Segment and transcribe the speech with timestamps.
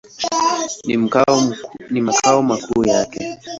[1.91, 3.37] Ni makao makuu yake.